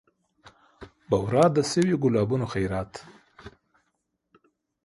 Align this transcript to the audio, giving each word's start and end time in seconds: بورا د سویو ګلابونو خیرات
بورا 1.09 1.45
د 1.55 1.57
سویو 1.71 2.01
ګلابونو 2.03 2.45
خیرات 2.53 2.91